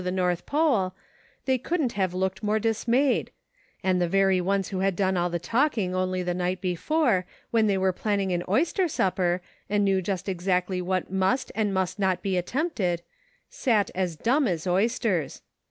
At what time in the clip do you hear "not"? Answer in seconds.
11.99-12.23